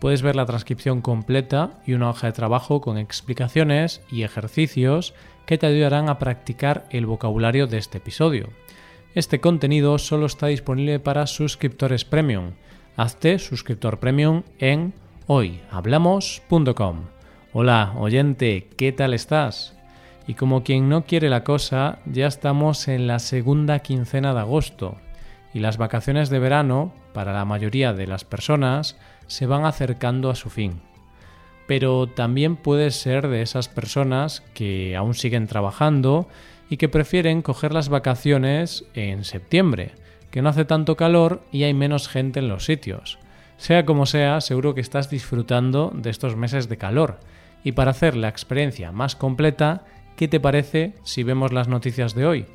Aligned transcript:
puedes 0.00 0.22
ver 0.22 0.36
la 0.36 0.46
transcripción 0.46 1.00
completa 1.00 1.80
y 1.86 1.94
una 1.94 2.10
hoja 2.10 2.28
de 2.28 2.32
trabajo 2.32 2.80
con 2.80 2.98
explicaciones 2.98 4.00
y 4.10 4.22
ejercicios 4.22 5.14
que 5.46 5.58
te 5.58 5.66
ayudarán 5.66 6.08
a 6.08 6.18
practicar 6.18 6.86
el 6.90 7.06
vocabulario 7.06 7.66
de 7.66 7.78
este 7.78 7.98
episodio. 7.98 8.50
Este 9.14 9.40
contenido 9.40 9.98
solo 9.98 10.26
está 10.26 10.48
disponible 10.48 11.00
para 11.00 11.26
suscriptores 11.26 12.04
premium. 12.04 12.52
Hazte 12.96 13.38
suscriptor 13.38 13.98
premium 13.98 14.42
en 14.58 14.92
hoyhablamos.com. 15.26 17.04
Hola, 17.52 17.94
oyente, 17.96 18.68
¿qué 18.76 18.92
tal 18.92 19.14
estás? 19.14 19.74
Y 20.26 20.34
como 20.34 20.62
quien 20.62 20.88
no 20.88 21.04
quiere 21.04 21.30
la 21.30 21.42
cosa, 21.42 22.00
ya 22.04 22.26
estamos 22.26 22.86
en 22.88 23.06
la 23.06 23.18
segunda 23.18 23.78
quincena 23.78 24.34
de 24.34 24.40
agosto 24.40 24.96
y 25.54 25.60
las 25.60 25.78
vacaciones 25.78 26.28
de 26.28 26.38
verano, 26.38 26.92
para 27.14 27.32
la 27.32 27.44
mayoría 27.44 27.92
de 27.92 28.06
las 28.06 28.24
personas, 28.24 28.96
se 29.28 29.46
van 29.46 29.64
acercando 29.64 30.30
a 30.30 30.34
su 30.34 30.50
fin. 30.50 30.80
Pero 31.68 32.08
también 32.08 32.56
puedes 32.56 32.96
ser 32.96 33.28
de 33.28 33.42
esas 33.42 33.68
personas 33.68 34.42
que 34.54 34.96
aún 34.96 35.14
siguen 35.14 35.46
trabajando 35.46 36.28
y 36.68 36.76
que 36.76 36.88
prefieren 36.88 37.42
coger 37.42 37.72
las 37.72 37.88
vacaciones 37.88 38.84
en 38.94 39.24
septiembre, 39.24 39.92
que 40.30 40.42
no 40.42 40.48
hace 40.48 40.64
tanto 40.64 40.96
calor 40.96 41.42
y 41.52 41.62
hay 41.62 41.74
menos 41.74 42.08
gente 42.08 42.40
en 42.40 42.48
los 42.48 42.64
sitios. 42.64 43.18
Sea 43.58 43.84
como 43.84 44.06
sea, 44.06 44.40
seguro 44.40 44.74
que 44.74 44.80
estás 44.80 45.10
disfrutando 45.10 45.92
de 45.94 46.10
estos 46.10 46.36
meses 46.36 46.68
de 46.68 46.78
calor. 46.78 47.20
Y 47.64 47.72
para 47.72 47.90
hacer 47.90 48.16
la 48.16 48.28
experiencia 48.28 48.92
más 48.92 49.16
completa, 49.16 49.84
¿qué 50.16 50.28
te 50.28 50.40
parece 50.40 50.94
si 51.02 51.22
vemos 51.22 51.52
las 51.52 51.68
noticias 51.68 52.14
de 52.14 52.26
hoy? 52.26 52.46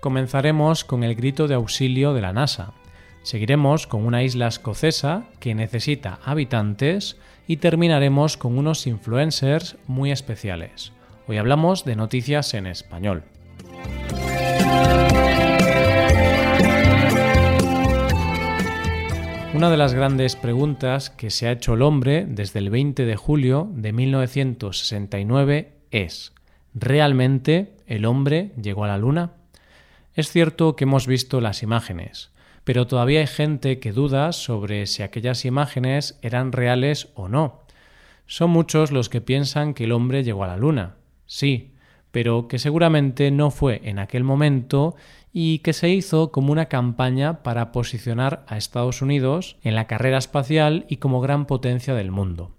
Comenzaremos 0.00 0.84
con 0.84 1.02
el 1.02 1.14
grito 1.14 1.48
de 1.48 1.54
auxilio 1.54 2.14
de 2.14 2.20
la 2.20 2.32
NASA. 2.32 2.72
Seguiremos 3.26 3.88
con 3.88 4.06
una 4.06 4.22
isla 4.22 4.46
escocesa 4.46 5.24
que 5.40 5.56
necesita 5.56 6.20
habitantes 6.24 7.16
y 7.48 7.56
terminaremos 7.56 8.36
con 8.36 8.56
unos 8.56 8.86
influencers 8.86 9.78
muy 9.88 10.12
especiales. 10.12 10.92
Hoy 11.26 11.36
hablamos 11.36 11.84
de 11.84 11.96
noticias 11.96 12.54
en 12.54 12.68
español. 12.68 13.24
Una 19.54 19.70
de 19.70 19.76
las 19.76 19.92
grandes 19.92 20.36
preguntas 20.36 21.10
que 21.10 21.30
se 21.30 21.48
ha 21.48 21.50
hecho 21.50 21.74
el 21.74 21.82
hombre 21.82 22.26
desde 22.28 22.60
el 22.60 22.70
20 22.70 23.06
de 23.06 23.16
julio 23.16 23.68
de 23.74 23.92
1969 23.92 25.72
es, 25.90 26.32
¿realmente 26.74 27.74
el 27.88 28.04
hombre 28.04 28.52
llegó 28.62 28.84
a 28.84 28.88
la 28.88 28.98
Luna? 28.98 29.32
Es 30.14 30.30
cierto 30.30 30.76
que 30.76 30.84
hemos 30.84 31.08
visto 31.08 31.40
las 31.40 31.64
imágenes, 31.64 32.30
pero 32.66 32.88
todavía 32.88 33.20
hay 33.20 33.28
gente 33.28 33.78
que 33.78 33.92
duda 33.92 34.32
sobre 34.32 34.88
si 34.88 35.04
aquellas 35.04 35.44
imágenes 35.44 36.18
eran 36.20 36.50
reales 36.50 37.10
o 37.14 37.28
no. 37.28 37.60
Son 38.26 38.50
muchos 38.50 38.90
los 38.90 39.08
que 39.08 39.20
piensan 39.20 39.72
que 39.72 39.84
el 39.84 39.92
hombre 39.92 40.24
llegó 40.24 40.42
a 40.42 40.48
la 40.48 40.56
Luna, 40.56 40.96
sí, 41.26 41.74
pero 42.10 42.48
que 42.48 42.58
seguramente 42.58 43.30
no 43.30 43.52
fue 43.52 43.82
en 43.84 44.00
aquel 44.00 44.24
momento 44.24 44.96
y 45.32 45.60
que 45.60 45.72
se 45.72 45.90
hizo 45.90 46.32
como 46.32 46.50
una 46.50 46.66
campaña 46.66 47.44
para 47.44 47.70
posicionar 47.70 48.44
a 48.48 48.56
Estados 48.56 49.00
Unidos 49.00 49.58
en 49.62 49.76
la 49.76 49.86
carrera 49.86 50.18
espacial 50.18 50.86
y 50.88 50.96
como 50.96 51.20
gran 51.20 51.46
potencia 51.46 51.94
del 51.94 52.10
mundo. 52.10 52.56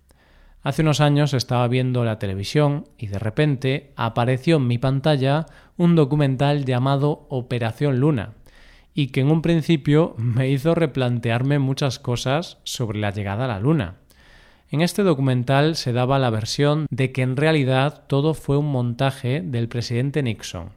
Hace 0.64 0.84
unos 0.84 1.02
años 1.02 1.34
estaba 1.34 1.68
viendo 1.68 2.06
la 2.06 2.18
televisión 2.18 2.86
y 2.98 3.08
de 3.08 3.20
repente 3.20 3.92
apareció 3.98 4.56
en 4.56 4.68
mi 4.68 4.78
pantalla 4.78 5.48
un 5.76 5.98
documental 5.98 6.64
llamado 6.64 7.28
Operación 7.28 8.00
Luna, 8.00 8.36
y 8.98 9.10
que 9.10 9.22
en 9.22 9.30
un 9.30 9.44
principio 9.44 10.16
me 10.18 10.50
hizo 10.50 10.74
replantearme 10.74 11.60
muchas 11.60 12.00
cosas 12.00 12.58
sobre 12.64 12.98
la 12.98 13.12
llegada 13.12 13.46
a 13.46 13.48
la 13.48 13.60
Luna. 13.60 13.98
En 14.72 14.82
este 14.82 15.04
documental 15.04 15.76
se 15.76 15.94
daba 15.94 16.18
la 16.18 16.32
versión 16.32 16.88
de 16.90 17.12
que 17.12 17.22
en 17.22 17.38
realidad 17.38 18.06
todo 18.08 18.34
fue 18.34 18.58
un 18.58 18.72
montaje 18.72 19.42
del 19.42 19.68
presidente 19.68 20.24
Nixon 20.24 20.72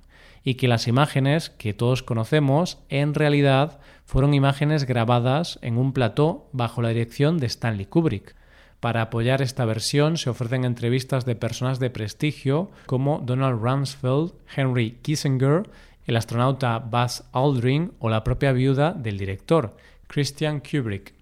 y 0.45 0.57
que 0.57 0.69
las 0.69 0.87
imágenes 0.87 1.49
que 1.49 1.73
todos 1.73 2.03
conocemos 2.03 2.77
en 2.91 3.15
realidad 3.15 3.81
fueron 4.05 4.35
imágenes 4.35 4.85
grabadas 4.85 5.59
en 5.63 5.79
un 5.79 5.95
plató 5.95 6.47
bajo 6.53 6.83
la 6.83 6.91
dirección 6.91 7.39
de 7.39 7.47
Stanley 7.47 7.87
Kubrick. 7.87 8.37
Para 8.81 9.01
apoyar 9.01 9.41
esta 9.41 9.65
versión 9.65 10.19
se 10.19 10.29
ofrecen 10.29 10.67
entrevistas 10.67 11.25
de 11.25 11.37
personas 11.37 11.79
de 11.79 11.89
prestigio 11.89 12.71
como 12.85 13.23
Donald 13.25 13.63
Rumsfeld, 13.63 14.33
Henry 14.55 14.99
Kissinger 15.01 15.63
el 16.07 16.17
astronauta 16.17 16.79
Buzz 16.79 17.23
Aldrin 17.33 17.93
o 17.99 18.09
la 18.09 18.25
propia 18.25 18.53
viuda 18.53 18.93
del 18.93 19.19
director, 19.19 19.77
Christian 20.07 20.61
Kubrick. 20.61 21.15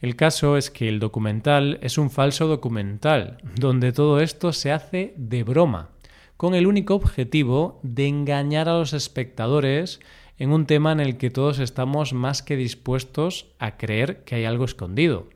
El 0.00 0.16
caso 0.16 0.56
es 0.56 0.70
que 0.70 0.88
el 0.88 0.98
documental 0.98 1.78
es 1.82 1.98
un 1.98 2.10
falso 2.10 2.46
documental, 2.46 3.38
donde 3.56 3.92
todo 3.92 4.20
esto 4.20 4.52
se 4.52 4.72
hace 4.72 5.12
de 5.16 5.42
broma, 5.42 5.90
con 6.38 6.54
el 6.54 6.66
único 6.66 6.94
objetivo 6.94 7.80
de 7.82 8.06
engañar 8.06 8.68
a 8.68 8.78
los 8.78 8.94
espectadores 8.94 10.00
en 10.38 10.52
un 10.52 10.64
tema 10.64 10.90
en 10.92 11.00
el 11.00 11.18
que 11.18 11.28
todos 11.28 11.58
estamos 11.58 12.14
más 12.14 12.42
que 12.42 12.56
dispuestos 12.56 13.52
a 13.58 13.76
creer 13.76 14.24
que 14.24 14.36
hay 14.36 14.46
algo 14.46 14.64
escondido. 14.64 15.28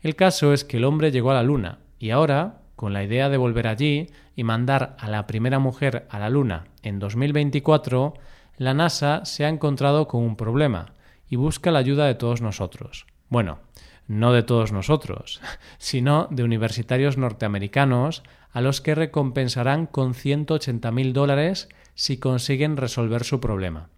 El 0.00 0.14
caso 0.14 0.52
es 0.52 0.64
que 0.64 0.76
el 0.76 0.84
hombre 0.84 1.10
llegó 1.10 1.32
a 1.32 1.34
la 1.34 1.42
Luna 1.42 1.80
y 1.98 2.10
ahora, 2.10 2.62
con 2.78 2.92
la 2.92 3.02
idea 3.02 3.28
de 3.28 3.36
volver 3.36 3.66
allí 3.66 4.06
y 4.36 4.44
mandar 4.44 4.94
a 5.00 5.08
la 5.08 5.26
primera 5.26 5.58
mujer 5.58 6.06
a 6.10 6.20
la 6.20 6.30
Luna 6.30 6.68
en 6.84 7.00
2024, 7.00 8.14
la 8.56 8.72
NASA 8.72 9.24
se 9.24 9.44
ha 9.44 9.48
encontrado 9.48 10.06
con 10.06 10.22
un 10.22 10.36
problema 10.36 10.94
y 11.28 11.34
busca 11.34 11.72
la 11.72 11.80
ayuda 11.80 12.06
de 12.06 12.14
todos 12.14 12.40
nosotros. 12.40 13.06
Bueno, 13.28 13.58
no 14.06 14.32
de 14.32 14.44
todos 14.44 14.70
nosotros, 14.70 15.40
sino 15.78 16.28
de 16.30 16.44
universitarios 16.44 17.18
norteamericanos 17.18 18.22
a 18.52 18.60
los 18.60 18.80
que 18.80 18.94
recompensarán 18.94 19.86
con 19.86 20.14
180.000 20.14 21.12
dólares 21.12 21.68
si 21.94 22.18
consiguen 22.18 22.76
resolver 22.76 23.24
su 23.24 23.40
problema. 23.40 23.88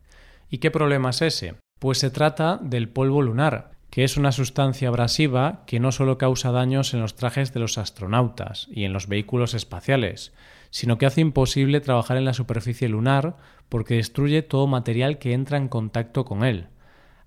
¿Y 0.48 0.56
qué 0.56 0.70
problema 0.70 1.10
es 1.10 1.20
ese? 1.20 1.56
Pues 1.78 1.98
se 1.98 2.10
trata 2.10 2.58
del 2.62 2.88
polvo 2.88 3.20
lunar, 3.20 3.69
que 3.90 4.04
es 4.04 4.16
una 4.16 4.32
sustancia 4.32 4.88
abrasiva 4.88 5.64
que 5.66 5.80
no 5.80 5.92
solo 5.92 6.16
causa 6.16 6.52
daños 6.52 6.94
en 6.94 7.00
los 7.00 7.16
trajes 7.16 7.52
de 7.52 7.60
los 7.60 7.76
astronautas 7.76 8.68
y 8.70 8.84
en 8.84 8.92
los 8.92 9.08
vehículos 9.08 9.54
espaciales, 9.54 10.32
sino 10.70 10.96
que 10.96 11.06
hace 11.06 11.20
imposible 11.20 11.80
trabajar 11.80 12.16
en 12.16 12.24
la 12.24 12.32
superficie 12.32 12.88
lunar 12.88 13.36
porque 13.68 13.96
destruye 13.96 14.42
todo 14.42 14.68
material 14.68 15.18
que 15.18 15.32
entra 15.32 15.56
en 15.56 15.68
contacto 15.68 16.24
con 16.24 16.44
él. 16.44 16.68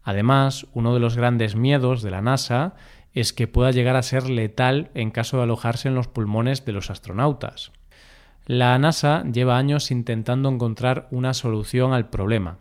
Además, 0.04 0.66
uno 0.74 0.94
de 0.94 1.00
los 1.00 1.18
grandes 1.18 1.56
miedos 1.56 2.02
de 2.02 2.12
la 2.12 2.22
NASA 2.22 2.76
es 3.14 3.34
que 3.34 3.48
pueda 3.48 3.72
llegar 3.72 3.96
a 3.96 4.04
ser 4.04 4.30
letal 4.30 4.90
en 4.96 5.12
caso 5.12 5.38
de 5.38 5.44
alojarse 5.44 5.90
en 5.90 5.96
los 5.96 6.08
pulmones 6.08 6.66
de 6.66 6.72
los 6.72 6.90
astronautas. 6.90 7.72
La 8.46 8.78
NASA 8.80 9.24
lleva 9.32 9.58
años 9.58 9.92
intentando 9.92 10.50
encontrar 10.50 11.08
una 11.12 11.34
solución 11.34 11.94
al 11.94 12.10
problema 12.10 12.58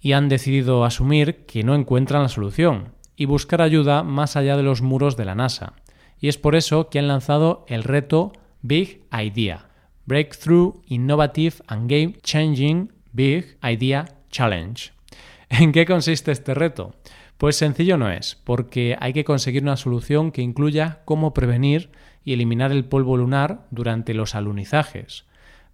y 0.00 0.12
han 0.12 0.28
decidido 0.28 0.84
asumir 0.84 1.46
que 1.46 1.64
no 1.64 1.74
encuentran 1.74 2.22
la 2.22 2.28
solución 2.28 2.95
y 3.16 3.24
buscar 3.24 3.62
ayuda 3.62 4.02
más 4.02 4.36
allá 4.36 4.56
de 4.56 4.62
los 4.62 4.82
muros 4.82 5.16
de 5.16 5.24
la 5.24 5.34
NASA. 5.34 5.72
Y 6.20 6.28
es 6.28 6.38
por 6.38 6.54
eso 6.54 6.88
que 6.88 6.98
han 6.98 7.08
lanzado 7.08 7.64
el 7.68 7.82
reto 7.82 8.32
Big 8.62 9.02
Idea, 9.12 9.68
Breakthrough 10.06 10.82
Innovative 10.86 11.56
and 11.66 11.90
Game 11.90 12.14
Changing 12.22 12.92
Big 13.12 13.58
Idea 13.62 14.06
Challenge. 14.30 14.92
¿En 15.48 15.72
qué 15.72 15.86
consiste 15.86 16.32
este 16.32 16.54
reto? 16.54 16.94
Pues 17.38 17.56
sencillo 17.56 17.98
no 17.98 18.10
es, 18.10 18.40
porque 18.44 18.96
hay 18.98 19.12
que 19.12 19.24
conseguir 19.24 19.62
una 19.62 19.76
solución 19.76 20.32
que 20.32 20.42
incluya 20.42 21.00
cómo 21.04 21.34
prevenir 21.34 21.90
y 22.24 22.32
eliminar 22.32 22.72
el 22.72 22.86
polvo 22.86 23.16
lunar 23.16 23.66
durante 23.70 24.14
los 24.14 24.34
alunizajes, 24.34 25.26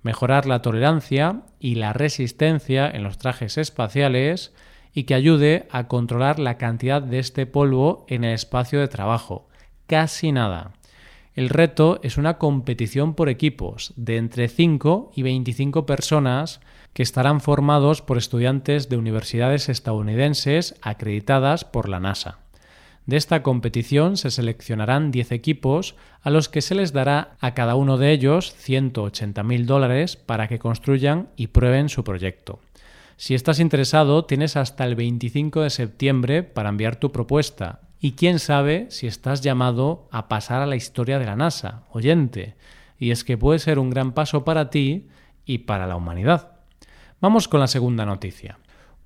mejorar 0.03 0.47
la 0.47 0.61
tolerancia 0.61 1.43
y 1.61 1.77
la 1.77 1.93
resistencia 1.93 2.91
en 2.91 3.05
los 3.05 3.19
trajes 3.19 3.59
espaciales 3.59 4.53
y 4.95 5.05
que 5.05 5.15
ayude 5.15 5.67
a 5.71 5.89
controlar 5.89 6.39
la 6.39 6.59
cantidad 6.59 7.03
de 7.03 7.19
este 7.19 7.47
polvo 7.47 8.05
en 8.09 8.25
el 8.25 8.35
espacio 8.35 8.81
de 8.81 8.89
trabajo. 8.89 9.49
Casi 9.87 10.33
nada. 10.33 10.73
El 11.35 11.49
reto 11.49 11.99
es 12.03 12.19
una 12.19 12.37
competición 12.37 13.15
por 13.15 13.31
equipos 13.31 13.95
de 13.97 14.19
entre 14.19 14.49
5 14.49 15.13
y 15.15 15.23
25 15.23 15.87
personas 15.87 16.61
que 16.93 17.03
estarán 17.03 17.41
formados 17.41 18.03
por 18.03 18.19
estudiantes 18.19 18.91
de 18.91 18.99
universidades 18.99 19.71
estadounidenses 19.71 20.75
acreditadas 20.83 21.65
por 21.65 21.89
la 21.89 22.01
NASA. 22.01 22.39
De 23.07 23.17
esta 23.17 23.43
competición 23.43 24.17
se 24.17 24.31
seleccionarán 24.31 25.11
10 25.11 25.33
equipos 25.33 25.97
a 26.21 26.31
los 26.31 26.49
que 26.49 26.61
se 26.61 26.75
les 26.75 26.93
dará 26.93 27.37
a 27.41 27.55
cada 27.55 27.75
uno 27.75 27.99
de 27.99 28.13
ellos 28.13 28.55
180.000 28.65 29.65
dólares 29.65 30.17
para 30.17 30.47
que 30.47 30.61
construyan 30.61 31.29
y 31.37 31.49
prueben 31.49 31.89
su 31.89 32.05
proyecto. 32.05 32.61
Si 33.23 33.37
estás 33.37 33.61
interesado, 33.61 34.25
tienes 34.25 34.57
hasta 34.57 34.85
el 34.85 34.97
25 34.97 35.61
de 35.61 35.71
septiembre 35.71 36.43
para 36.43 36.71
enviar 36.71 36.97
tu 36.97 37.13
propuesta 37.13 37.83
y 38.01 38.15
quién 38.15 38.41
sabe 38.41 38.89
si 38.91 39.07
estás 39.07 39.43
llamado 39.43 40.09
a 40.11 40.27
pasar 40.27 40.61
a 40.61 40.67
la 40.67 40.75
historia 40.75 41.21
de 41.21 41.27
la 41.27 41.37
NASA, 41.37 41.85
oyente, 41.93 42.57
y 42.99 43.13
es 43.13 43.23
que 43.23 43.39
puede 43.39 43.61
ser 43.61 43.79
un 43.79 43.91
gran 43.91 44.11
paso 44.11 44.45
para 44.45 44.71
ti 44.71 45.07
y 45.47 45.59
para 45.59 45.87
la 45.87 45.95
humanidad. 45.95 46.63
Vamos 47.21 47.47
con 47.47 47.61
la 47.61 47.69
segunda 47.69 48.05
noticia. 48.05 48.59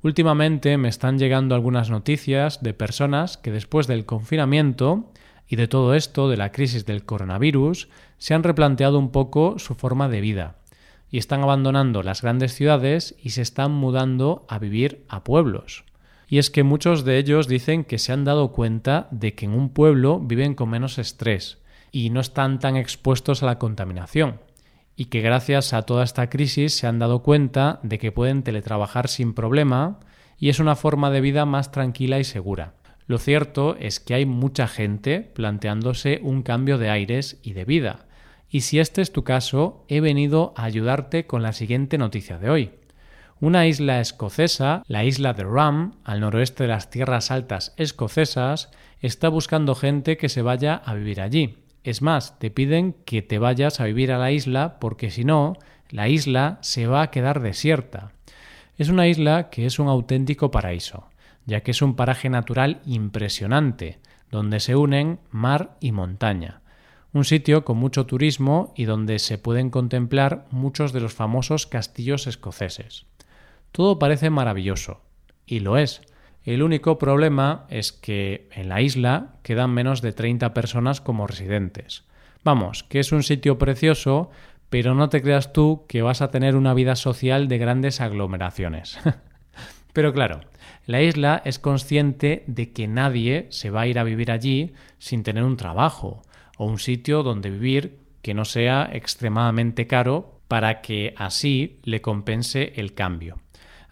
Últimamente 0.02 0.78
me 0.78 0.88
están 0.88 1.18
llegando 1.18 1.54
algunas 1.54 1.90
noticias 1.90 2.62
de 2.62 2.72
personas 2.72 3.36
que 3.36 3.52
después 3.52 3.86
del 3.86 4.06
confinamiento 4.06 5.12
y 5.46 5.56
de 5.56 5.68
todo 5.68 5.92
esto, 5.92 6.30
de 6.30 6.38
la 6.38 6.52
crisis 6.52 6.86
del 6.86 7.04
coronavirus, 7.04 7.90
se 8.16 8.32
han 8.32 8.44
replanteado 8.44 8.98
un 8.98 9.10
poco 9.10 9.58
su 9.58 9.74
forma 9.74 10.08
de 10.08 10.22
vida 10.22 10.56
y 11.10 11.18
están 11.18 11.42
abandonando 11.42 12.02
las 12.02 12.22
grandes 12.22 12.54
ciudades 12.54 13.14
y 13.22 13.30
se 13.30 13.42
están 13.42 13.72
mudando 13.72 14.46
a 14.48 14.58
vivir 14.58 15.04
a 15.08 15.24
pueblos. 15.24 15.84
Y 16.28 16.38
es 16.38 16.50
que 16.50 16.64
muchos 16.64 17.04
de 17.04 17.18
ellos 17.18 17.46
dicen 17.46 17.84
que 17.84 17.98
se 17.98 18.12
han 18.12 18.24
dado 18.24 18.52
cuenta 18.52 19.08
de 19.10 19.34
que 19.34 19.44
en 19.44 19.52
un 19.52 19.70
pueblo 19.70 20.18
viven 20.18 20.54
con 20.54 20.70
menos 20.70 20.98
estrés 20.98 21.58
y 21.92 22.10
no 22.10 22.20
están 22.20 22.58
tan 22.58 22.76
expuestos 22.76 23.42
a 23.42 23.46
la 23.46 23.58
contaminación 23.58 24.40
y 24.96 25.06
que 25.06 25.20
gracias 25.20 25.72
a 25.72 25.82
toda 25.82 26.02
esta 26.02 26.28
crisis 26.30 26.74
se 26.74 26.86
han 26.86 26.98
dado 26.98 27.22
cuenta 27.22 27.78
de 27.82 27.98
que 27.98 28.12
pueden 28.12 28.42
teletrabajar 28.42 29.08
sin 29.08 29.34
problema 29.34 30.00
y 30.38 30.48
es 30.48 30.58
una 30.58 30.74
forma 30.74 31.10
de 31.10 31.20
vida 31.20 31.44
más 31.44 31.70
tranquila 31.70 32.18
y 32.18 32.24
segura. 32.24 32.72
Lo 33.06 33.18
cierto 33.18 33.76
es 33.78 34.00
que 34.00 34.14
hay 34.14 34.26
mucha 34.26 34.66
gente 34.66 35.20
planteándose 35.20 36.18
un 36.22 36.42
cambio 36.42 36.76
de 36.78 36.90
aires 36.90 37.38
y 37.42 37.52
de 37.52 37.64
vida. 37.64 38.05
Y 38.56 38.62
si 38.62 38.78
este 38.78 39.02
es 39.02 39.12
tu 39.12 39.22
caso, 39.22 39.84
he 39.86 40.00
venido 40.00 40.54
a 40.56 40.64
ayudarte 40.64 41.26
con 41.26 41.42
la 41.42 41.52
siguiente 41.52 41.98
noticia 41.98 42.38
de 42.38 42.48
hoy. 42.48 42.70
Una 43.38 43.66
isla 43.66 44.00
escocesa, 44.00 44.82
la 44.86 45.04
isla 45.04 45.34
de 45.34 45.44
Ram, 45.44 45.96
al 46.04 46.20
noroeste 46.20 46.62
de 46.62 46.70
las 46.70 46.88
tierras 46.88 47.30
altas 47.30 47.74
escocesas, 47.76 48.70
está 49.02 49.28
buscando 49.28 49.74
gente 49.74 50.16
que 50.16 50.30
se 50.30 50.40
vaya 50.40 50.74
a 50.74 50.94
vivir 50.94 51.20
allí. 51.20 51.58
Es 51.84 52.00
más, 52.00 52.38
te 52.38 52.50
piden 52.50 52.94
que 53.04 53.20
te 53.20 53.38
vayas 53.38 53.78
a 53.78 53.84
vivir 53.84 54.10
a 54.10 54.16
la 54.16 54.32
isla 54.32 54.78
porque 54.80 55.10
si 55.10 55.24
no, 55.24 55.58
la 55.90 56.08
isla 56.08 56.56
se 56.62 56.86
va 56.86 57.02
a 57.02 57.10
quedar 57.10 57.42
desierta. 57.42 58.12
Es 58.78 58.88
una 58.88 59.06
isla 59.06 59.50
que 59.50 59.66
es 59.66 59.78
un 59.78 59.88
auténtico 59.88 60.50
paraíso, 60.50 61.10
ya 61.44 61.60
que 61.60 61.72
es 61.72 61.82
un 61.82 61.94
paraje 61.94 62.30
natural 62.30 62.80
impresionante, 62.86 63.98
donde 64.30 64.60
se 64.60 64.76
unen 64.76 65.20
mar 65.30 65.76
y 65.78 65.92
montaña. 65.92 66.62
Un 67.16 67.24
sitio 67.24 67.64
con 67.64 67.78
mucho 67.78 68.04
turismo 68.04 68.74
y 68.76 68.84
donde 68.84 69.18
se 69.18 69.38
pueden 69.38 69.70
contemplar 69.70 70.44
muchos 70.50 70.92
de 70.92 71.00
los 71.00 71.14
famosos 71.14 71.66
castillos 71.66 72.26
escoceses. 72.26 73.06
Todo 73.72 73.98
parece 73.98 74.28
maravilloso, 74.28 75.00
y 75.46 75.60
lo 75.60 75.78
es, 75.78 76.02
el 76.44 76.62
único 76.62 76.98
problema 76.98 77.64
es 77.70 77.92
que 77.92 78.50
en 78.52 78.68
la 78.68 78.82
isla 78.82 79.38
quedan 79.42 79.70
menos 79.70 80.02
de 80.02 80.12
30 80.12 80.52
personas 80.52 81.00
como 81.00 81.26
residentes. 81.26 82.04
Vamos, 82.44 82.84
que 82.84 83.00
es 83.00 83.10
un 83.12 83.22
sitio 83.22 83.56
precioso, 83.56 84.28
pero 84.68 84.94
no 84.94 85.08
te 85.08 85.22
creas 85.22 85.54
tú 85.54 85.86
que 85.88 86.02
vas 86.02 86.20
a 86.20 86.30
tener 86.30 86.54
una 86.54 86.74
vida 86.74 86.96
social 86.96 87.48
de 87.48 87.56
grandes 87.56 88.02
aglomeraciones. 88.02 88.98
pero 89.94 90.12
claro, 90.12 90.42
la 90.84 91.00
isla 91.00 91.40
es 91.46 91.58
consciente 91.58 92.44
de 92.46 92.74
que 92.74 92.86
nadie 92.88 93.46
se 93.48 93.70
va 93.70 93.80
a 93.80 93.86
ir 93.86 93.98
a 93.98 94.04
vivir 94.04 94.30
allí 94.30 94.74
sin 94.98 95.22
tener 95.22 95.44
un 95.44 95.56
trabajo 95.56 96.20
o 96.56 96.66
un 96.66 96.78
sitio 96.78 97.22
donde 97.22 97.50
vivir 97.50 97.98
que 98.22 98.34
no 98.34 98.44
sea 98.44 98.88
extremadamente 98.92 99.86
caro 99.86 100.40
para 100.48 100.80
que 100.80 101.14
así 101.16 101.80
le 101.84 102.00
compense 102.00 102.72
el 102.76 102.94
cambio. 102.94 103.38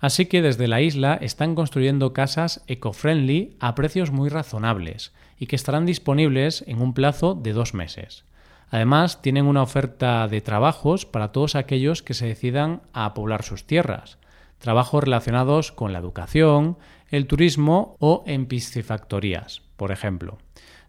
Así 0.00 0.26
que 0.26 0.42
desde 0.42 0.68
la 0.68 0.80
isla 0.80 1.14
están 1.14 1.54
construyendo 1.54 2.12
casas 2.12 2.62
eco-friendly 2.66 3.56
a 3.58 3.74
precios 3.74 4.10
muy 4.10 4.28
razonables 4.28 5.14
y 5.38 5.46
que 5.46 5.56
estarán 5.56 5.86
disponibles 5.86 6.62
en 6.66 6.82
un 6.82 6.94
plazo 6.94 7.34
de 7.34 7.52
dos 7.52 7.74
meses. 7.74 8.24
Además, 8.70 9.22
tienen 9.22 9.46
una 9.46 9.62
oferta 9.62 10.26
de 10.28 10.40
trabajos 10.40 11.06
para 11.06 11.32
todos 11.32 11.54
aquellos 11.54 12.02
que 12.02 12.14
se 12.14 12.26
decidan 12.26 12.82
a 12.92 13.14
poblar 13.14 13.44
sus 13.44 13.66
tierras, 13.66 14.18
trabajos 14.58 15.04
relacionados 15.04 15.72
con 15.72 15.92
la 15.92 16.00
educación, 16.00 16.76
el 17.10 17.26
turismo 17.26 17.96
o 18.00 18.24
en 18.26 18.46
piscifactorías, 18.46 19.62
por 19.76 19.92
ejemplo. 19.92 20.38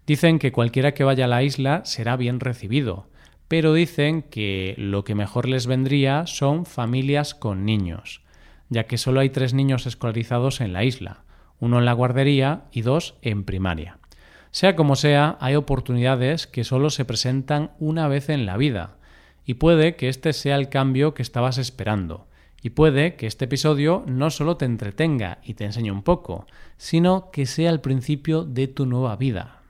Dicen 0.08 0.40
que 0.40 0.52
cualquiera 0.52 0.94
que 0.94 1.04
vaya 1.04 1.26
a 1.26 1.30
la 1.30 1.44
isla 1.44 1.84
será 1.86 2.16
bien 2.16 2.40
recibido, 2.40 3.08
pero 3.48 3.74
dicen 3.74 4.22
que 4.22 4.76
lo 4.78 5.04
que 5.04 5.16
mejor 5.16 5.48
les 5.48 5.68
vendría 5.68 6.28
son 6.28 6.66
familias 6.66 7.34
con 7.34 7.66
niños 7.66 8.26
ya 8.70 8.86
que 8.86 8.98
solo 8.98 9.20
hay 9.20 9.30
tres 9.30 9.54
niños 9.54 9.86
escolarizados 9.86 10.62
en 10.62 10.74
la 10.74 10.84
isla, 10.84 11.24
uno 11.60 11.80
en 11.80 11.86
la 11.86 11.94
guardería 11.94 12.64
y 12.72 12.82
dos 12.82 13.16
en 13.22 13.44
primaria. 13.44 14.00
Sea 14.52 14.76
como 14.76 14.96
sea, 14.96 15.38
hay 15.40 15.56
oportunidades 15.56 16.48
que 16.48 16.64
solo 16.64 16.90
se 16.90 17.06
presentan 17.06 17.72
una 17.80 18.08
vez 18.08 18.30
en 18.30 18.46
la 18.46 18.58
vida, 18.58 18.98
y 19.46 19.56
puede 19.56 19.96
que 19.96 20.10
este 20.10 20.34
sea 20.34 20.56
el 20.56 20.70
cambio 20.70 21.14
que 21.14 21.22
estabas 21.22 21.58
esperando, 21.58 22.28
y 22.62 22.72
puede 22.72 23.16
que 23.16 23.28
este 23.28 23.46
episodio 23.46 24.04
no 24.08 24.32
solo 24.32 24.58
te 24.58 24.66
entretenga 24.66 25.40
y 25.44 25.54
te 25.54 25.66
enseñe 25.66 25.92
un 25.92 26.02
poco, 26.02 26.48
sino 26.78 27.30
que 27.32 27.46
sea 27.46 27.70
el 27.70 27.82
principio 27.82 28.44
de 28.44 28.68
tu 28.68 28.86
nueva 28.86 29.16
vida. 29.18 29.62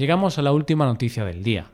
Llegamos 0.00 0.38
a 0.38 0.42
la 0.42 0.52
última 0.52 0.86
noticia 0.86 1.26
del 1.26 1.42
día. 1.42 1.66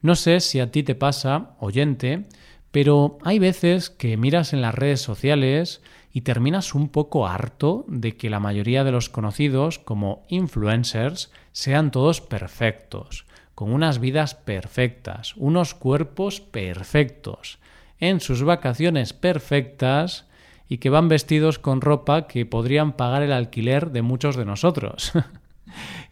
No 0.00 0.14
sé 0.14 0.40
si 0.40 0.58
a 0.58 0.70
ti 0.70 0.82
te 0.82 0.94
pasa, 0.94 1.50
oyente, 1.60 2.24
pero 2.70 3.18
hay 3.24 3.38
veces 3.38 3.90
que 3.90 4.16
miras 4.16 4.54
en 4.54 4.62
las 4.62 4.74
redes 4.74 5.02
sociales 5.02 5.82
y 6.14 6.22
terminas 6.22 6.74
un 6.74 6.88
poco 6.88 7.26
harto 7.28 7.84
de 7.88 8.16
que 8.16 8.30
la 8.30 8.40
mayoría 8.40 8.84
de 8.84 8.92
los 8.92 9.10
conocidos 9.10 9.78
como 9.78 10.24
influencers 10.30 11.30
sean 11.52 11.90
todos 11.90 12.22
perfectos, 12.22 13.26
con 13.54 13.70
unas 13.70 13.98
vidas 13.98 14.34
perfectas, 14.34 15.36
unos 15.36 15.74
cuerpos 15.74 16.40
perfectos, 16.40 17.58
en 18.00 18.20
sus 18.20 18.44
vacaciones 18.44 19.12
perfectas 19.12 20.24
y 20.70 20.78
que 20.78 20.88
van 20.88 21.08
vestidos 21.08 21.58
con 21.58 21.82
ropa 21.82 22.28
que 22.28 22.46
podrían 22.46 22.94
pagar 22.94 23.22
el 23.22 23.32
alquiler 23.32 23.90
de 23.90 24.00
muchos 24.00 24.36
de 24.36 24.46
nosotros. 24.46 25.12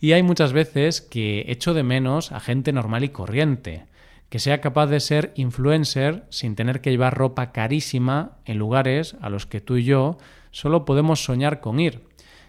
y 0.00 0.12
hay 0.12 0.22
muchas 0.22 0.52
veces 0.52 1.00
que 1.00 1.44
echo 1.48 1.74
de 1.74 1.82
menos 1.82 2.32
a 2.32 2.40
gente 2.40 2.72
normal 2.72 3.04
y 3.04 3.08
corriente, 3.08 3.86
que 4.28 4.38
sea 4.38 4.60
capaz 4.60 4.86
de 4.88 5.00
ser 5.00 5.32
influencer 5.36 6.24
sin 6.30 6.56
tener 6.56 6.80
que 6.80 6.90
llevar 6.90 7.16
ropa 7.16 7.52
carísima 7.52 8.38
en 8.44 8.58
lugares 8.58 9.16
a 9.20 9.30
los 9.30 9.46
que 9.46 9.60
tú 9.60 9.76
y 9.76 9.84
yo 9.84 10.18
solo 10.50 10.84
podemos 10.84 11.24
soñar 11.24 11.60
con 11.60 11.80
ir. 11.80 12.02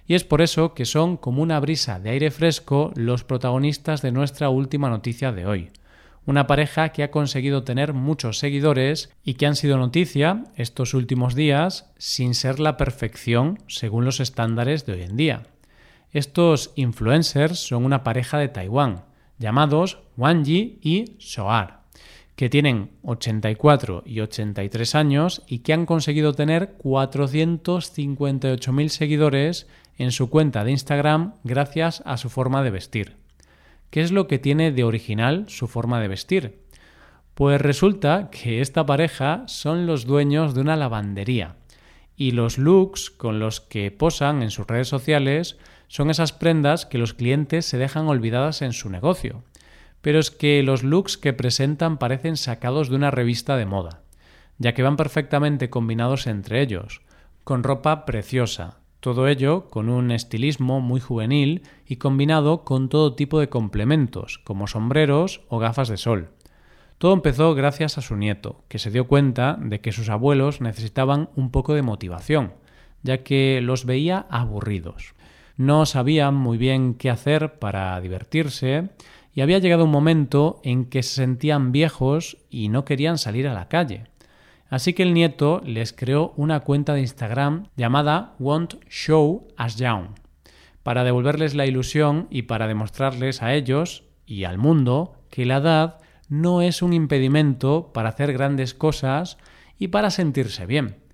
Y 0.08 0.14
es 0.14 0.24
por 0.24 0.42
eso 0.42 0.74
que 0.74 0.86
son 0.86 1.18
como 1.18 1.42
una 1.42 1.60
brisa 1.60 2.00
de 2.00 2.12
aire 2.12 2.32
fresco 2.32 2.92
los 2.96 3.24
protagonistas 3.24 4.02
de 4.02 4.12
nuestra 4.12 4.50
última 4.50 4.90
noticia 4.90 5.32
de 5.32 5.46
hoy. 5.46 5.72
Una 6.28 6.48
pareja 6.48 6.90
que 6.90 7.04
ha 7.04 7.12
conseguido 7.12 7.64
tener 7.64 7.94
muchos 7.94 8.40
seguidores 8.40 9.12
y 9.24 9.36
que 9.36 9.46
han 9.46 9.56
sido 9.56 9.78
noticia 9.78 10.44
estos 10.56 10.96
últimos 10.96 11.36
días 11.36 11.92
sin 11.98 12.34
ser 12.34 12.60
la 12.60 12.78
perfección 12.78 13.60
según 13.68 14.06
los 14.06 14.20
estándares 14.20 14.86
de 14.86 14.94
hoy 14.94 15.02
en 15.04 15.18
día. 15.18 15.44
Estos 16.16 16.72
influencers 16.76 17.60
son 17.60 17.84
una 17.84 18.06
pareja 18.06 18.38
de 18.38 18.48
Taiwán, 18.48 19.04
llamados 19.38 20.00
Wang 20.16 20.46
Yi 20.46 20.80
y 20.82 21.18
Soar, 21.20 21.82
que 22.38 22.48
tienen 22.48 22.92
84 23.04 24.04
y 24.06 24.22
83 24.22 24.96
años 24.96 25.42
y 25.46 25.60
que 25.60 25.74
han 25.74 25.86
conseguido 25.86 26.32
tener 26.32 26.78
458.000 26.78 28.88
seguidores 28.88 29.68
en 29.98 30.14
su 30.14 30.30
cuenta 30.30 30.64
de 30.64 30.72
Instagram 30.72 31.34
gracias 31.44 32.02
a 32.06 32.16
su 32.16 32.30
forma 32.30 32.64
de 32.64 32.72
vestir. 32.72 33.18
¿Qué 33.90 34.00
es 34.00 34.14
lo 34.14 34.28
que 34.28 34.40
tiene 34.40 34.72
de 34.72 34.86
original 34.86 35.44
su 35.50 35.68
forma 35.68 36.00
de 36.00 36.08
vestir? 36.08 36.62
Pues 37.34 37.60
resulta 37.60 38.30
que 38.32 38.62
esta 38.62 38.86
pareja 38.86 39.44
son 39.48 39.86
los 39.86 40.06
dueños 40.06 40.56
de 40.56 40.62
una 40.62 40.78
lavandería 40.78 41.58
y 42.16 42.32
los 42.32 42.58
looks 42.58 43.10
con 43.10 43.40
los 43.40 43.60
que 43.60 43.92
posan 43.92 44.44
en 44.44 44.52
sus 44.52 44.66
redes 44.66 44.88
sociales 44.88 45.58
son 45.96 46.10
esas 46.10 46.34
prendas 46.34 46.86
que 46.86 46.98
los 46.98 47.14
clientes 47.14 47.66
se 47.66 47.78
dejan 47.78 48.08
olvidadas 48.08 48.62
en 48.62 48.74
su 48.74 48.90
negocio. 48.90 49.44
Pero 50.02 50.20
es 50.20 50.30
que 50.30 50.62
los 50.62 50.84
looks 50.84 51.18
que 51.18 51.32
presentan 51.32 52.00
parecen 52.00 52.36
sacados 52.36 52.90
de 52.90 52.98
una 52.98 53.12
revista 53.12 53.56
de 53.56 53.66
moda, 53.66 54.02
ya 54.58 54.74
que 54.74 54.84
van 54.84 54.98
perfectamente 54.98 55.70
combinados 55.70 56.28
entre 56.28 56.62
ellos, 56.62 57.00
con 57.46 57.64
ropa 57.64 58.04
preciosa, 58.04 58.80
todo 59.00 59.30
ello 59.30 59.70
con 59.70 59.88
un 59.88 60.12
estilismo 60.12 60.82
muy 60.82 61.00
juvenil 61.00 61.64
y 61.88 61.96
combinado 61.96 62.66
con 62.66 62.90
todo 62.90 63.16
tipo 63.16 63.40
de 63.40 63.48
complementos, 63.48 64.42
como 64.44 64.68
sombreros 64.68 65.44
o 65.48 65.60
gafas 65.60 65.88
de 65.88 65.96
sol. 65.96 66.32
Todo 66.98 67.14
empezó 67.14 67.56
gracias 67.56 67.98
a 67.98 68.02
su 68.02 68.18
nieto, 68.18 68.66
que 68.68 68.80
se 68.80 68.92
dio 68.92 69.08
cuenta 69.08 69.58
de 69.62 69.80
que 69.80 69.94
sus 69.94 70.10
abuelos 70.10 70.60
necesitaban 70.60 71.30
un 71.38 71.52
poco 71.52 71.74
de 71.74 71.84
motivación, 71.84 72.52
ya 73.02 73.24
que 73.24 73.62
los 73.64 73.86
veía 73.86 74.25
aburridos. 74.30 75.16
No 75.58 75.86
sabían 75.86 76.36
muy 76.36 76.58
bien 76.58 76.96
qué 76.96 77.10
hacer 77.10 77.60
para 77.60 78.00
divertirse 78.02 78.90
y 79.34 79.42
había 79.42 79.60
llegado 79.60 79.84
un 79.84 79.92
momento 79.92 80.60
en 80.64 80.86
que 80.86 81.04
se 81.04 81.16
sentían 81.16 81.72
viejos 81.72 82.38
y 82.50 82.70
no 82.70 82.86
querían 82.86 83.18
salir 83.18 83.48
a 83.48 83.54
la 83.54 83.68
calle. 83.68 84.06
Así 84.70 84.94
que 84.94 85.04
el 85.04 85.14
nieto 85.14 85.62
les 85.64 85.94
creó 85.94 86.34
una 86.38 86.62
cuenta 86.62 86.94
de 86.94 87.02
Instagram 87.02 87.68
llamada 87.76 88.36
Won't 88.40 88.76
Show 88.90 89.48
Us 89.64 89.76
Young, 89.76 90.08
para 90.84 91.04
devolverles 91.04 91.54
la 91.54 91.66
ilusión 91.66 92.28
y 92.30 92.44
para 92.44 92.68
demostrarles 92.68 93.42
a 93.42 93.54
ellos 93.54 94.04
y 94.26 94.46
al 94.46 94.58
mundo 94.58 95.16
que 95.30 95.46
la 95.46 95.58
edad 95.58 96.00
no 96.30 96.62
es 96.62 96.82
un 96.82 96.94
impedimento 96.94 97.92
para 97.94 98.10
hacer 98.10 98.34
grandes 98.34 98.74
cosas 98.74 99.38
y 99.78 99.90
para 99.90 100.10
sentirse 100.10 100.66
bien. 100.66 101.05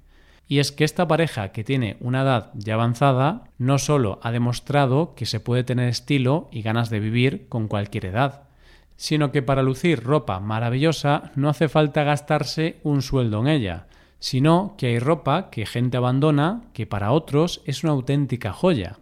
Y 0.51 0.59
es 0.59 0.73
que 0.73 0.83
esta 0.83 1.07
pareja 1.07 1.53
que 1.53 1.63
tiene 1.63 1.95
una 2.01 2.23
edad 2.23 2.51
ya 2.55 2.73
avanzada 2.73 3.45
no 3.57 3.77
solo 3.77 4.19
ha 4.21 4.33
demostrado 4.33 5.15
que 5.15 5.25
se 5.25 5.39
puede 5.39 5.63
tener 5.63 5.87
estilo 5.87 6.49
y 6.51 6.61
ganas 6.61 6.89
de 6.89 6.99
vivir 6.99 7.47
con 7.47 7.69
cualquier 7.69 8.07
edad, 8.07 8.49
sino 8.97 9.31
que 9.31 9.41
para 9.41 9.63
lucir 9.63 10.03
ropa 10.03 10.41
maravillosa 10.41 11.31
no 11.37 11.47
hace 11.47 11.69
falta 11.69 12.03
gastarse 12.03 12.81
un 12.83 13.01
sueldo 13.01 13.39
en 13.39 13.47
ella, 13.47 13.87
sino 14.19 14.75
que 14.77 14.87
hay 14.87 14.99
ropa 14.99 15.49
que 15.51 15.65
gente 15.65 15.95
abandona 15.95 16.63
que 16.73 16.85
para 16.85 17.13
otros 17.13 17.61
es 17.63 17.85
una 17.85 17.93
auténtica 17.93 18.51
joya. 18.51 18.97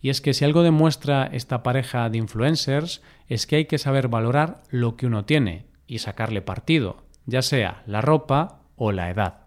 Y 0.00 0.08
es 0.08 0.20
que 0.20 0.34
si 0.34 0.44
algo 0.44 0.62
demuestra 0.62 1.28
esta 1.32 1.64
pareja 1.64 2.08
de 2.10 2.18
influencers 2.18 3.02
es 3.26 3.48
que 3.48 3.56
hay 3.56 3.64
que 3.64 3.78
saber 3.78 4.06
valorar 4.06 4.62
lo 4.70 4.96
que 4.96 5.06
uno 5.06 5.24
tiene 5.24 5.66
y 5.88 5.98
sacarle 5.98 6.42
partido, 6.42 6.98
ya 7.26 7.42
sea 7.42 7.82
la 7.86 8.02
ropa 8.02 8.60
o 8.76 8.92
la 8.92 9.10
edad. 9.10 9.41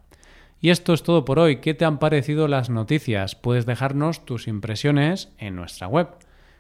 Y 0.65 0.72
esto 0.72 0.95
es 0.95 1.03
todo 1.03 1.25
por 1.25 1.38
hoy. 1.38 1.57
¿Qué 1.57 1.75
te 1.75 1.86
han 1.86 2.00
parecido 2.00 2.48
las 2.48 2.72
noticias? 2.72 3.36
Puedes 3.36 3.67
dejarnos 3.67 4.25
tus 4.25 4.48
impresiones 4.48 5.31
en 5.38 5.55
nuestra 5.55 5.88
web. 5.88 6.07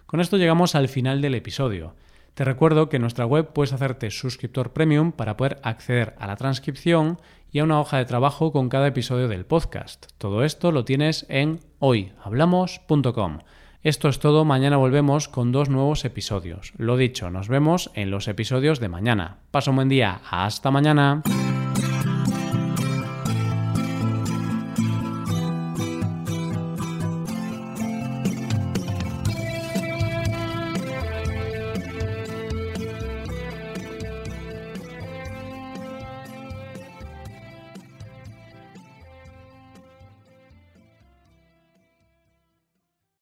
Con 0.05 0.21
esto 0.21 0.37
llegamos 0.37 0.75
al 0.75 0.89
final 0.89 1.23
del 1.23 1.33
episodio. 1.33 1.95
Te 2.35 2.45
recuerdo 2.45 2.87
que 2.87 2.97
en 2.97 3.01
nuestra 3.01 3.25
web 3.25 3.51
puedes 3.51 3.73
hacerte 3.73 4.11
suscriptor 4.11 4.73
premium 4.73 5.11
para 5.11 5.35
poder 5.37 5.57
acceder 5.63 6.13
a 6.19 6.27
la 6.27 6.35
transcripción 6.35 7.19
y 7.51 7.57
a 7.57 7.63
una 7.63 7.79
hoja 7.79 7.97
de 7.97 8.05
trabajo 8.05 8.51
con 8.51 8.69
cada 8.69 8.85
episodio 8.85 9.27
del 9.27 9.47
podcast. 9.47 10.05
Todo 10.19 10.43
esto 10.43 10.71
lo 10.71 10.85
tienes 10.85 11.25
en 11.27 11.61
hoyhablamos.com. 11.79 13.39
Esto 13.81 14.07
es 14.07 14.19
todo, 14.19 14.45
mañana 14.45 14.77
volvemos 14.77 15.27
con 15.27 15.51
dos 15.51 15.69
nuevos 15.69 16.05
episodios. 16.05 16.73
Lo 16.77 16.95
dicho, 16.95 17.31
nos 17.31 17.47
vemos 17.47 17.89
en 17.95 18.11
los 18.11 18.27
episodios 18.27 18.79
de 18.79 18.87
mañana. 18.87 19.39
Paso 19.49 19.71
un 19.71 19.77
buen 19.77 19.89
día, 19.89 20.21
hasta 20.29 20.69
mañana. 20.69 21.23